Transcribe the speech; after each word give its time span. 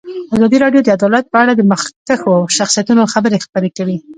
ازادي 0.35 0.57
راډیو 0.63 0.81
د 0.83 0.87
عدالت 0.97 1.25
په 1.29 1.37
اړه 1.43 1.53
د 1.55 1.61
مخکښو 1.71 2.33
شخصیتونو 2.57 3.03
خبرې 3.13 3.37
خپرې 3.45 3.69
کړي. 3.77 3.95